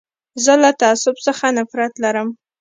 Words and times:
زه 0.43 0.53
له 0.63 0.71
تعصب 0.81 1.15
څخه 1.27 1.45
نفرت 1.57 1.93
لرم. 2.03 2.29